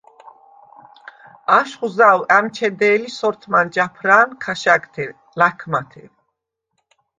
აშხუ̂ 1.57 1.87
ზაუ̂ 1.95 2.21
ა̈მჩედე̄ლი 2.37 3.09
სორთმან 3.17 3.67
ჯაფრა̄ნ 3.75 4.29
ქაშა̈გთე 4.43 5.05
ლა̈ქმათე. 5.39 6.03